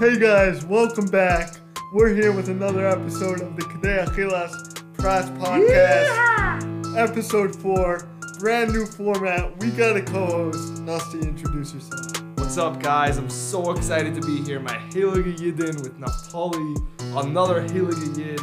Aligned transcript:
Hey 0.00 0.18
guys, 0.18 0.64
welcome 0.64 1.04
back. 1.04 1.56
We're 1.92 2.14
here 2.14 2.32
with 2.32 2.48
another 2.48 2.88
episode 2.88 3.42
of 3.42 3.54
the 3.54 3.60
Kadei 3.64 4.06
Achilas 4.06 4.50
Pras 4.94 5.28
Podcast. 5.36 6.96
Episode 6.96 7.54
4, 7.54 8.08
brand 8.38 8.72
new 8.72 8.86
format. 8.86 9.60
We 9.60 9.68
got 9.68 9.98
a 9.98 10.00
co-host. 10.00 10.80
Nasty, 10.84 11.18
introduce 11.18 11.74
yourself. 11.74 12.24
What's 12.38 12.56
up, 12.56 12.82
guys? 12.82 13.18
I'm 13.18 13.28
so 13.28 13.72
excited 13.72 14.14
to 14.14 14.22
be 14.22 14.40
here. 14.42 14.58
My 14.58 14.72
Heilige 14.88 15.36
Yidin 15.36 15.82
with 15.82 16.00
Naftali, 16.00 16.82
another 17.22 17.60
Heilige 17.68 18.16
Yid. 18.16 18.40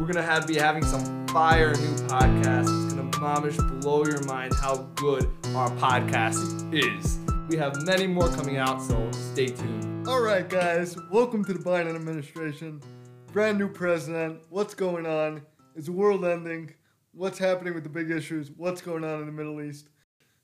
We're 0.00 0.08
gonna 0.08 0.24
have 0.24 0.48
be 0.48 0.56
having 0.56 0.84
some 0.84 1.28
fire 1.28 1.72
new 1.72 1.94
podcast. 2.08 2.84
It's 2.84 2.94
gonna 2.94 3.08
mamish 3.12 3.80
blow 3.80 4.04
your 4.04 4.24
mind 4.24 4.54
how 4.60 4.78
good 4.96 5.30
our 5.54 5.70
podcast 5.76 6.74
is. 6.74 7.20
We 7.48 7.56
have 7.58 7.80
many 7.86 8.08
more 8.08 8.28
coming 8.28 8.56
out, 8.56 8.82
so 8.82 9.08
stay 9.12 9.46
tuned. 9.46 10.08
Alright 10.08 10.48
guys, 10.48 10.96
welcome 11.12 11.44
to 11.44 11.52
the 11.52 11.60
Biden 11.60 11.94
administration. 11.94 12.82
Brand 13.32 13.56
new 13.56 13.68
president. 13.68 14.40
What's 14.50 14.74
going 14.74 15.06
on? 15.06 15.42
Is 15.76 15.86
the 15.86 15.92
world 15.92 16.24
ending? 16.24 16.74
What's 17.12 17.38
happening 17.38 17.72
with 17.72 17.84
the 17.84 17.88
big 17.88 18.10
issues? 18.10 18.50
What's 18.56 18.80
going 18.80 19.04
on 19.04 19.20
in 19.20 19.26
the 19.26 19.32
Middle 19.32 19.62
East? 19.62 19.90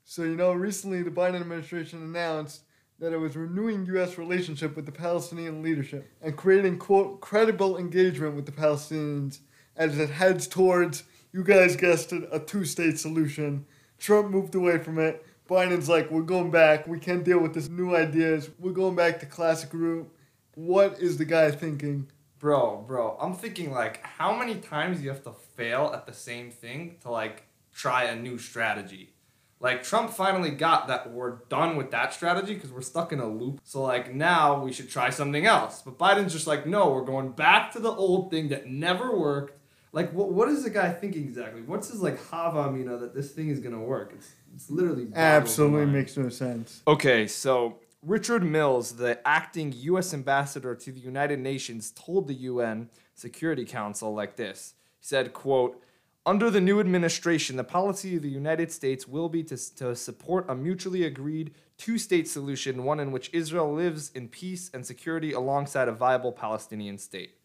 So, 0.05 0.23
you 0.23 0.37
know, 0.37 0.53
recently 0.53 1.03
the 1.03 1.11
Biden 1.11 1.41
administration 1.41 2.01
announced 2.01 2.61
that 2.99 3.11
it 3.11 3.17
was 3.17 3.35
renewing 3.35 3.85
U.S. 3.87 4.17
relationship 4.17 4.73
with 4.77 4.85
the 4.85 4.93
Palestinian 4.93 5.61
leadership 5.61 6.09
and 6.21 6.37
creating, 6.37 6.77
quote, 6.77 7.19
credible 7.19 7.77
engagement 7.77 8.33
with 8.33 8.45
the 8.45 8.53
Palestinians 8.53 9.39
as 9.75 9.99
it 9.99 10.09
heads 10.09 10.47
towards, 10.47 11.03
you 11.33 11.43
guys 11.43 11.75
guessed 11.75 12.13
it, 12.13 12.29
a 12.31 12.39
two 12.39 12.63
state 12.63 12.97
solution. 12.97 13.65
Trump 13.97 14.29
moved 14.29 14.55
away 14.55 14.77
from 14.77 14.99
it. 14.99 15.25
Biden's 15.49 15.89
like, 15.89 16.09
we're 16.09 16.21
going 16.21 16.51
back. 16.51 16.87
We 16.87 16.99
can't 16.99 17.23
deal 17.23 17.39
with 17.39 17.53
this 17.53 17.69
new 17.69 17.95
ideas. 17.95 18.49
We're 18.59 18.71
going 18.71 18.95
back 18.95 19.19
to 19.19 19.25
classic 19.25 19.73
route. 19.73 20.09
What 20.55 20.99
is 20.99 21.17
the 21.17 21.25
guy 21.25 21.51
thinking? 21.51 22.09
Bro, 22.39 22.85
bro, 22.87 23.17
I'm 23.19 23.35
thinking 23.35 23.71
like 23.71 24.03
how 24.03 24.37
many 24.37 24.55
times 24.55 25.01
you 25.01 25.09
have 25.09 25.23
to 25.23 25.33
fail 25.55 25.91
at 25.93 26.05
the 26.05 26.13
same 26.13 26.51
thing 26.51 26.97
to 27.01 27.09
like 27.09 27.43
try 27.73 28.03
a 28.03 28.15
new 28.15 28.37
strategy. 28.37 29.13
Like 29.59 29.81
Trump 29.81 30.11
finally 30.11 30.51
got 30.51 30.87
that 30.89 31.09
we're 31.11 31.37
done 31.47 31.77
with 31.77 31.91
that 31.91 32.13
strategy 32.13 32.53
because 32.53 32.71
we're 32.71 32.81
stuck 32.81 33.13
in 33.13 33.19
a 33.19 33.27
loop. 33.27 33.61
So 33.63 33.81
like 33.81 34.13
now 34.13 34.61
we 34.61 34.73
should 34.73 34.89
try 34.89 35.09
something 35.09 35.45
else. 35.45 35.81
But 35.81 35.97
Biden's 35.97 36.33
just 36.33 36.47
like, 36.47 36.67
no, 36.67 36.89
we're 36.89 37.05
going 37.05 37.31
back 37.31 37.71
to 37.71 37.79
the 37.79 37.91
old 37.91 38.29
thing 38.29 38.49
that 38.49 38.67
never 38.67 39.17
worked. 39.17 39.57
Like 39.93 40.11
what 40.11 40.33
what 40.33 40.49
is 40.49 40.63
the 40.63 40.71
guy 40.71 40.91
thinking 40.91 41.23
exactly? 41.23 41.61
What's 41.61 41.89
his 41.89 42.01
like 42.01 42.21
hava 42.29 42.67
amina 42.67 42.97
that 42.97 43.13
this 43.13 43.31
thing 43.31 43.49
is 43.49 43.59
gonna 43.59 43.79
work? 43.79 44.11
It's 44.15 44.33
it's 44.53 44.69
literally 44.69 45.07
Absolutely 45.13 45.85
makes 45.85 46.17
no 46.17 46.29
sense. 46.29 46.81
Okay, 46.87 47.27
so 47.27 47.77
Richard 48.01 48.43
Mills, 48.43 48.93
the 48.93 49.25
acting 49.25 49.71
U.S. 49.77 50.13
ambassador 50.13 50.75
to 50.75 50.91
the 50.91 50.99
United 50.99 51.39
Nations, 51.39 51.91
told 51.91 52.27
the 52.27 52.33
UN 52.33 52.89
Security 53.13 53.65
Council 53.65 54.13
like 54.13 54.35
this. 54.35 54.73
He 54.99 55.05
said, 55.05 55.31
"quote 55.31 55.79
Under 56.25 56.49
the 56.49 56.59
new 56.59 56.79
administration, 56.79 57.55
the 57.55 57.63
policy 57.63 58.15
of 58.15 58.23
the 58.23 58.29
United 58.29 58.71
States 58.71 59.07
will 59.07 59.29
be 59.29 59.43
to, 59.43 59.75
to 59.75 59.95
support 59.95 60.49
a 60.49 60.55
mutually 60.55 61.03
agreed 61.03 61.53
two-state 61.77 62.27
solution, 62.27 62.83
one 62.83 62.99
in 62.99 63.11
which 63.11 63.29
Israel 63.31 63.71
lives 63.71 64.09
in 64.15 64.27
peace 64.27 64.71
and 64.73 64.83
security 64.85 65.33
alongside 65.33 65.87
a 65.87 65.91
viable 65.91 66.31
Palestinian 66.31 66.97
state." 66.97 67.35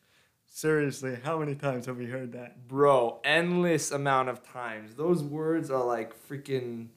Seriously, 0.48 1.18
how 1.22 1.38
many 1.38 1.54
times 1.54 1.86
have 1.86 1.98
we 1.98 2.06
heard 2.06 2.32
that? 2.32 2.66
Bro, 2.66 3.20
endless 3.24 3.92
amount 3.92 4.28
of 4.28 4.42
times. 4.42 4.94
Those 4.94 5.22
words 5.22 5.70
are 5.70 5.84
like 5.84 6.14
freaking. 6.28 6.88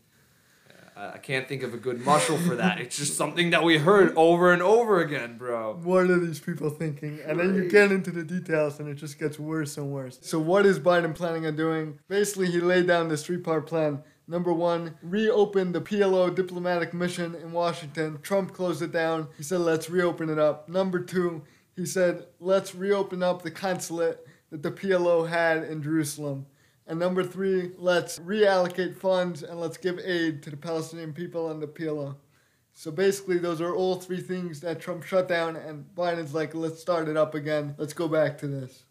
uh, 0.96 1.12
I 1.14 1.18
can't 1.20 1.48
think 1.48 1.62
of 1.62 1.74
a 1.74 1.78
good 1.78 2.00
mashal 2.00 2.44
for 2.48 2.56
that. 2.56 2.80
It's 2.80 2.98
just 2.98 3.16
something 3.18 3.52
that 3.52 3.64
we 3.64 3.78
heard 3.78 4.16
over 4.16 4.52
and 4.52 4.62
over 4.64 5.02
again, 5.02 5.38
bro. 5.38 5.76
What 5.84 6.10
are 6.10 6.20
these 6.20 6.40
people 6.40 6.70
thinking? 6.70 7.20
And 7.26 7.40
then 7.40 7.54
you 7.54 7.70
get 7.70 7.92
into 7.92 8.10
the 8.10 8.24
details 8.24 8.80
and 8.80 8.90
it 8.90 8.96
just 8.96 9.20
gets 9.20 9.38
worse 9.38 9.78
and 9.78 9.92
worse. 9.92 10.18
So, 10.22 10.40
what 10.40 10.66
is 10.66 10.80
Biden 10.80 11.14
planning 11.14 11.46
on 11.46 11.56
doing? 11.56 12.00
Basically, 12.08 12.50
he 12.50 12.62
laid 12.62 12.88
down 12.88 13.10
this 13.10 13.24
three 13.24 13.38
part 13.38 13.68
plan. 13.68 14.02
Number 14.28 14.54
one, 14.54 14.96
reopen 15.04 15.74
the 15.74 15.82
PLO 15.82 16.34
diplomatic 16.34 16.94
mission 16.94 17.36
in 17.36 17.52
Washington. 17.52 18.20
Trump 18.22 18.54
closed 18.54 18.82
it 18.82 18.92
down. 18.94 19.28
He 19.36 19.44
said, 19.44 19.60
let's 19.60 19.90
reopen 19.90 20.30
it 20.30 20.40
up. 20.40 20.70
Number 20.70 21.00
two, 21.00 21.42
he 21.76 21.86
said, 21.86 22.26
let's 22.40 22.76
reopen 22.76 23.24
up 23.24 23.42
the 23.42 23.52
consulate 23.52 24.28
that 24.52 24.64
the 24.64 24.72
PLO 24.72 25.28
had 25.28 25.64
in 25.64 25.82
Jerusalem. 25.82 26.46
And 26.88 27.00
number 27.00 27.24
three, 27.24 27.72
let's 27.78 28.20
reallocate 28.20 28.98
funds 28.98 29.44
and 29.44 29.60
let's 29.60 29.78
give 29.78 30.00
aid 30.00 30.44
to 30.44 30.50
the 30.50 30.58
Palestinian 30.58 31.14
people 31.14 31.50
and 31.50 31.62
the 31.62 31.68
PLO. 31.68 32.16
So 32.74 32.92
basically, 32.92 33.38
those 33.38 33.62
are 33.62 33.76
all 33.76 33.96
three 33.96 34.22
things 34.22 34.62
that 34.62 34.80
Trump 34.80 35.04
shut 35.04 35.28
down, 35.28 35.56
and 35.56 35.86
Biden's 35.96 36.34
like, 36.34 36.56
let's 36.56 36.82
start 36.82 37.10
it 37.10 37.18
up 37.18 37.36
again. 37.36 37.76
Let's 37.78 37.94
go 37.94 38.08
back 38.08 38.38
to 38.40 38.48
this. 38.48 38.86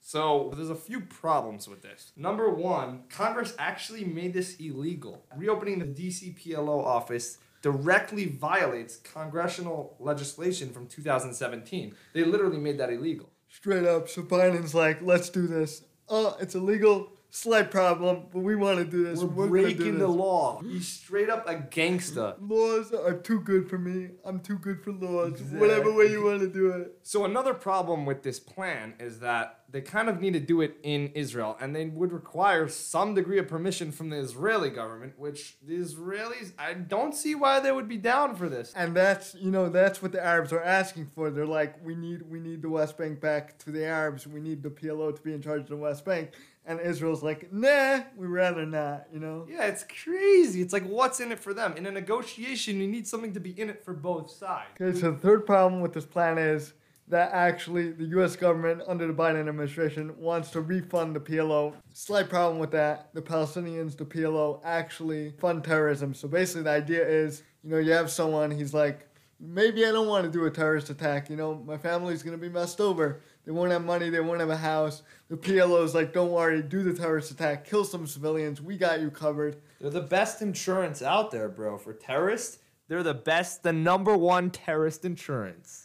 So 0.00 0.52
there's 0.54 0.70
a 0.70 0.74
few 0.74 1.00
problems 1.00 1.66
with 1.66 1.82
this. 1.82 2.12
Number 2.16 2.50
one, 2.50 3.04
Congress 3.08 3.54
actually 3.58 4.04
made 4.04 4.34
this 4.34 4.56
illegal. 4.56 5.24
Reopening 5.34 5.78
the 5.78 5.86
DC 5.86 6.38
PLO 6.38 6.84
office 6.84 7.38
directly 7.64 8.26
violates 8.26 8.96
congressional 8.96 9.96
legislation 9.98 10.68
from 10.68 10.86
2017. 10.86 11.94
They 12.12 12.22
literally 12.22 12.58
made 12.58 12.76
that 12.76 12.90
illegal. 12.90 13.30
Straight 13.48 13.86
up. 13.86 14.06
So 14.06 14.20
Biden's 14.22 14.74
like, 14.74 15.00
let's 15.00 15.30
do 15.30 15.46
this. 15.46 15.82
Oh, 16.06 16.36
it's 16.38 16.54
illegal. 16.54 17.08
Slight 17.30 17.70
problem, 17.70 18.26
but 18.30 18.40
we 18.40 18.54
want 18.54 18.80
to 18.80 18.84
do 18.84 19.04
this. 19.04 19.20
We're, 19.20 19.46
do 19.46 19.50
breaking 19.50 19.98
the 19.98 20.08
law. 20.08 20.60
He's 20.60 20.86
straight 20.86 21.30
up 21.30 21.48
a 21.48 21.54
gangster. 21.54 22.34
Laws 22.38 22.92
are 22.92 23.14
too 23.14 23.40
good 23.40 23.70
for 23.70 23.78
me. 23.78 24.10
I'm 24.26 24.40
too 24.40 24.58
good 24.58 24.84
for 24.84 24.92
laws. 24.92 25.40
Whatever 25.40 25.90
way 25.90 26.10
you 26.10 26.22
want 26.22 26.40
to 26.40 26.48
do 26.48 26.70
it. 26.70 26.98
So 27.02 27.24
another 27.24 27.54
problem 27.54 28.04
with 28.04 28.22
this 28.22 28.38
plan 28.38 28.92
is 29.00 29.20
that 29.20 29.63
they 29.70 29.80
kind 29.80 30.08
of 30.08 30.20
need 30.20 30.34
to 30.34 30.40
do 30.40 30.60
it 30.60 30.76
in 30.82 31.10
Israel, 31.14 31.56
and 31.60 31.74
they 31.74 31.86
would 31.86 32.12
require 32.12 32.68
some 32.68 33.14
degree 33.14 33.38
of 33.38 33.48
permission 33.48 33.90
from 33.90 34.10
the 34.10 34.16
Israeli 34.16 34.70
government, 34.70 35.18
which 35.18 35.56
the 35.66 35.76
Israelis, 35.76 36.52
I 36.58 36.74
don't 36.74 37.14
see 37.14 37.34
why 37.34 37.60
they 37.60 37.72
would 37.72 37.88
be 37.88 37.96
down 37.96 38.36
for 38.36 38.48
this. 38.48 38.72
And 38.76 38.94
that's 38.94 39.34
you 39.34 39.50
know 39.50 39.68
that's 39.68 40.00
what 40.00 40.12
the 40.12 40.24
Arabs 40.24 40.52
are 40.52 40.62
asking 40.62 41.06
for. 41.06 41.30
They're 41.30 41.46
like, 41.46 41.84
we 41.84 41.94
need 41.94 42.22
we 42.22 42.38
need 42.40 42.62
the 42.62 42.68
West 42.68 42.96
Bank 42.96 43.20
back 43.20 43.58
to 43.60 43.70
the 43.70 43.84
Arabs. 43.84 44.26
We 44.26 44.40
need 44.40 44.62
the 44.62 44.70
PLO 44.70 45.14
to 45.14 45.22
be 45.22 45.32
in 45.32 45.42
charge 45.42 45.62
of 45.62 45.68
the 45.68 45.76
West 45.76 46.04
Bank. 46.04 46.30
And 46.66 46.80
Israel's 46.80 47.22
like, 47.22 47.52
nah, 47.52 48.00
we 48.16 48.26
rather 48.26 48.64
not. 48.64 49.06
You 49.12 49.20
know. 49.20 49.46
Yeah, 49.50 49.66
it's 49.66 49.84
crazy. 50.04 50.62
It's 50.62 50.72
like, 50.72 50.86
what's 50.86 51.20
in 51.20 51.32
it 51.32 51.38
for 51.38 51.52
them? 51.52 51.76
In 51.76 51.84
a 51.86 51.90
negotiation, 51.90 52.80
you 52.80 52.86
need 52.86 53.06
something 53.06 53.34
to 53.34 53.40
be 53.40 53.58
in 53.60 53.68
it 53.68 53.84
for 53.84 53.92
both 53.92 54.30
sides. 54.30 54.70
Okay, 54.80 54.98
so 54.98 55.10
the 55.10 55.18
third 55.18 55.46
problem 55.46 55.80
with 55.82 55.92
this 55.92 56.06
plan 56.06 56.38
is 56.38 56.72
that 57.08 57.32
actually 57.32 57.92
the 57.92 58.04
U.S. 58.06 58.36
government 58.36 58.82
under 58.86 59.06
the 59.06 59.12
Biden 59.12 59.48
administration 59.48 60.14
wants 60.18 60.50
to 60.50 60.60
refund 60.60 61.14
the 61.14 61.20
PLO. 61.20 61.74
Slight 61.92 62.28
problem 62.28 62.58
with 62.58 62.70
that: 62.72 63.10
the 63.14 63.22
Palestinians, 63.22 63.96
the 63.96 64.04
PLO, 64.04 64.60
actually 64.64 65.32
fund 65.38 65.64
terrorism. 65.64 66.14
So 66.14 66.28
basically, 66.28 66.62
the 66.62 66.70
idea 66.70 67.06
is, 67.06 67.42
you 67.62 67.70
know, 67.70 67.78
you 67.78 67.92
have 67.92 68.10
someone, 68.10 68.50
he's 68.50 68.72
like, 68.74 69.08
maybe 69.38 69.84
I 69.84 69.92
don't 69.92 70.08
want 70.08 70.24
to 70.24 70.30
do 70.30 70.46
a 70.46 70.50
terrorist 70.50 70.90
attack. 70.90 71.28
You 71.28 71.36
know, 71.36 71.54
my 71.66 71.76
family's 71.76 72.22
gonna 72.22 72.38
be 72.38 72.48
messed 72.48 72.80
over. 72.80 73.20
They 73.44 73.52
won't 73.52 73.72
have 73.72 73.84
money. 73.84 74.08
They 74.08 74.20
won't 74.20 74.40
have 74.40 74.50
a 74.50 74.56
house. 74.56 75.02
The 75.28 75.36
PLO's 75.36 75.94
like, 75.94 76.12
don't 76.12 76.30
worry, 76.30 76.62
do 76.62 76.82
the 76.82 76.94
terrorist 76.94 77.30
attack, 77.30 77.68
kill 77.68 77.84
some 77.84 78.06
civilians. 78.06 78.62
We 78.62 78.76
got 78.76 79.00
you 79.00 79.10
covered. 79.10 79.56
They're 79.80 79.90
the 79.90 80.00
best 80.00 80.40
insurance 80.40 81.02
out 81.02 81.30
there, 81.30 81.48
bro. 81.48 81.76
For 81.76 81.92
terrorists, 81.92 82.58
they're 82.88 83.02
the 83.02 83.14
best, 83.14 83.62
the 83.62 83.72
number 83.72 84.16
one 84.16 84.50
terrorist 84.50 85.04
insurance. 85.04 85.83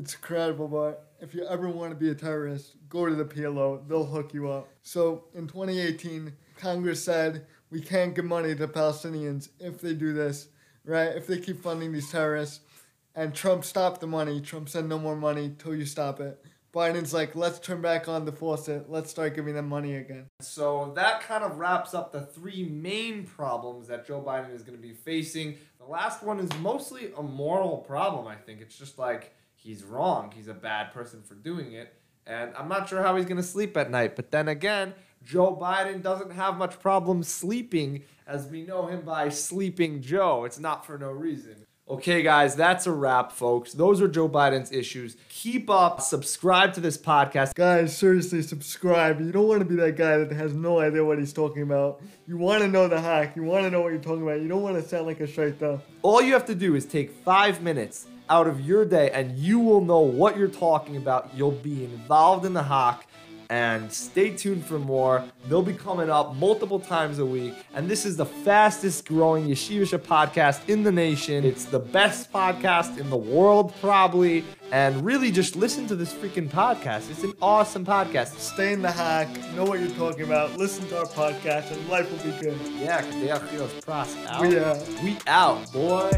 It's 0.00 0.14
incredible, 0.14 0.66
but 0.66 1.12
if 1.20 1.34
you 1.34 1.44
ever 1.46 1.68
want 1.68 1.90
to 1.90 1.94
be 1.94 2.08
a 2.08 2.14
terrorist, 2.14 2.76
go 2.88 3.06
to 3.06 3.14
the 3.14 3.24
PLO. 3.24 3.86
They'll 3.86 4.06
hook 4.06 4.32
you 4.32 4.50
up. 4.50 4.66
So 4.82 5.24
in 5.34 5.46
2018, 5.46 6.32
Congress 6.56 7.04
said 7.04 7.44
we 7.68 7.82
can't 7.82 8.14
give 8.14 8.24
money 8.24 8.54
to 8.54 8.66
Palestinians 8.66 9.50
if 9.58 9.82
they 9.82 9.92
do 9.92 10.14
this, 10.14 10.48
right? 10.86 11.08
If 11.08 11.26
they 11.26 11.38
keep 11.38 11.62
funding 11.62 11.92
these 11.92 12.10
terrorists. 12.10 12.60
And 13.14 13.34
Trump 13.34 13.62
stopped 13.62 14.00
the 14.00 14.06
money. 14.06 14.40
Trump 14.40 14.70
said 14.70 14.86
no 14.86 14.98
more 14.98 15.16
money 15.16 15.54
till 15.58 15.74
you 15.74 15.84
stop 15.84 16.18
it. 16.18 16.42
Biden's 16.72 17.12
like, 17.12 17.36
let's 17.36 17.58
turn 17.58 17.82
back 17.82 18.08
on 18.08 18.24
the 18.24 18.32
faucet. 18.32 18.88
Let's 18.88 19.10
start 19.10 19.34
giving 19.34 19.54
them 19.54 19.68
money 19.68 19.96
again. 19.96 20.28
So 20.40 20.92
that 20.96 21.20
kind 21.20 21.44
of 21.44 21.58
wraps 21.58 21.92
up 21.92 22.10
the 22.10 22.22
three 22.22 22.64
main 22.64 23.24
problems 23.24 23.88
that 23.88 24.06
Joe 24.06 24.22
Biden 24.26 24.54
is 24.54 24.62
going 24.62 24.78
to 24.78 24.82
be 24.82 24.94
facing. 24.94 25.58
The 25.78 25.84
last 25.84 26.22
one 26.22 26.40
is 26.40 26.48
mostly 26.60 27.12
a 27.18 27.22
moral 27.22 27.78
problem, 27.78 28.26
I 28.26 28.36
think. 28.36 28.62
It's 28.62 28.78
just 28.78 28.98
like 28.98 29.34
he's 29.62 29.84
wrong. 29.84 30.32
He's 30.34 30.48
a 30.48 30.54
bad 30.54 30.92
person 30.92 31.22
for 31.22 31.34
doing 31.34 31.72
it. 31.72 31.94
And 32.26 32.52
I'm 32.56 32.68
not 32.68 32.88
sure 32.88 33.02
how 33.02 33.16
he's 33.16 33.26
going 33.26 33.36
to 33.36 33.42
sleep 33.42 33.76
at 33.76 33.90
night. 33.90 34.16
But 34.16 34.30
then 34.30 34.48
again, 34.48 34.94
Joe 35.22 35.56
Biden 35.60 36.02
doesn't 36.02 36.32
have 36.32 36.56
much 36.56 36.80
problem 36.80 37.22
sleeping 37.22 38.02
as 38.26 38.46
we 38.46 38.62
know 38.62 38.86
him 38.86 39.02
by 39.02 39.28
Sleeping 39.28 40.00
Joe. 40.00 40.44
It's 40.44 40.58
not 40.58 40.86
for 40.86 40.98
no 40.98 41.10
reason. 41.10 41.66
Okay, 41.88 42.22
guys, 42.22 42.54
that's 42.54 42.86
a 42.86 42.92
wrap, 42.92 43.32
folks. 43.32 43.72
Those 43.72 44.00
are 44.00 44.06
Joe 44.06 44.28
Biden's 44.28 44.70
issues. 44.70 45.16
Keep 45.28 45.68
up, 45.68 46.00
subscribe 46.00 46.72
to 46.74 46.80
this 46.80 46.96
podcast. 46.96 47.54
Guys, 47.54 47.96
seriously, 47.96 48.42
subscribe. 48.42 49.20
You 49.20 49.32
don't 49.32 49.48
want 49.48 49.58
to 49.58 49.64
be 49.64 49.74
that 49.74 49.96
guy 49.96 50.18
that 50.18 50.30
has 50.30 50.54
no 50.54 50.78
idea 50.78 51.04
what 51.04 51.18
he's 51.18 51.32
talking 51.32 51.62
about. 51.62 52.00
You 52.28 52.36
want 52.36 52.62
to 52.62 52.68
know 52.68 52.86
the 52.86 53.00
hack. 53.00 53.34
You 53.34 53.42
want 53.42 53.64
to 53.64 53.70
know 53.72 53.80
what 53.80 53.88
you're 53.88 54.00
talking 54.00 54.22
about. 54.22 54.40
You 54.40 54.46
don't 54.46 54.62
want 54.62 54.76
to 54.76 54.88
sound 54.88 55.06
like 55.06 55.18
a 55.18 55.26
shaita. 55.26 55.80
All 56.02 56.22
you 56.22 56.32
have 56.32 56.46
to 56.46 56.54
do 56.54 56.76
is 56.76 56.86
take 56.86 57.10
five 57.10 57.60
minutes 57.60 58.06
out 58.30 58.46
of 58.46 58.60
your 58.60 58.84
day 58.84 59.10
and 59.10 59.36
you 59.36 59.58
will 59.58 59.80
know 59.80 60.00
what 60.00 60.38
you're 60.38 60.48
talking 60.48 60.96
about. 60.96 61.30
You'll 61.34 61.50
be 61.50 61.84
involved 61.84 62.46
in 62.46 62.54
the 62.54 62.62
Hawk 62.62 63.04
and 63.50 63.92
stay 63.92 64.30
tuned 64.30 64.64
for 64.64 64.78
more. 64.78 65.24
They'll 65.48 65.60
be 65.60 65.74
coming 65.74 66.08
up 66.08 66.36
multiple 66.36 66.78
times 66.78 67.18
a 67.18 67.26
week. 67.26 67.54
And 67.74 67.90
this 67.90 68.06
is 68.06 68.16
the 68.16 68.24
fastest 68.24 69.06
growing 69.06 69.48
Yeshivisha 69.48 69.98
podcast 69.98 70.66
in 70.68 70.84
the 70.84 70.92
nation. 70.92 71.44
It's 71.44 71.64
the 71.64 71.80
best 71.80 72.32
podcast 72.32 72.98
in 72.98 73.10
the 73.10 73.16
world, 73.16 73.74
probably. 73.80 74.44
And 74.70 75.04
really 75.04 75.32
just 75.32 75.56
listen 75.56 75.88
to 75.88 75.96
this 75.96 76.12
freaking 76.12 76.48
podcast. 76.48 77.10
It's 77.10 77.24
an 77.24 77.34
awesome 77.42 77.84
podcast. 77.84 78.38
Stay 78.38 78.72
in 78.72 78.82
the 78.82 78.90
hack, 78.92 79.28
know 79.56 79.64
what 79.64 79.80
you're 79.80 79.90
talking 79.90 80.22
about, 80.22 80.56
listen 80.56 80.86
to 80.88 80.98
our 81.00 81.06
podcast, 81.06 81.72
and 81.72 81.88
life 81.88 82.08
will 82.08 82.18
be 82.32 82.38
good. 82.38 82.56
Yeah, 82.78 83.02
Kadei 83.02 83.36
Achilas 83.36 83.80
Pras 83.82 84.14
out. 84.26 84.42
We 84.42 84.58
out. 84.60 84.78
We 85.02 85.18
out, 85.26 85.72
boy. 85.72 86.10